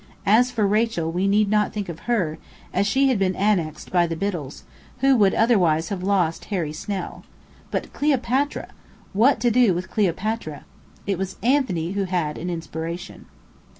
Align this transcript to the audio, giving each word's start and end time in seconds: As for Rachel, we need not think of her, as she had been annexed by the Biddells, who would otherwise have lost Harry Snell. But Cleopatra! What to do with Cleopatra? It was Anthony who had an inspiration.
As 0.25 0.49
for 0.49 0.65
Rachel, 0.65 1.11
we 1.11 1.27
need 1.27 1.47
not 1.51 1.71
think 1.73 1.87
of 1.87 1.99
her, 2.11 2.39
as 2.73 2.87
she 2.87 3.09
had 3.09 3.19
been 3.19 3.35
annexed 3.35 3.91
by 3.91 4.07
the 4.07 4.15
Biddells, 4.15 4.63
who 5.01 5.15
would 5.15 5.35
otherwise 5.35 5.89
have 5.89 6.01
lost 6.01 6.45
Harry 6.45 6.73
Snell. 6.73 7.23
But 7.69 7.93
Cleopatra! 7.93 8.69
What 9.13 9.39
to 9.41 9.51
do 9.51 9.75
with 9.75 9.91
Cleopatra? 9.91 10.65
It 11.05 11.19
was 11.19 11.35
Anthony 11.43 11.91
who 11.91 12.05
had 12.05 12.39
an 12.39 12.49
inspiration. 12.49 13.27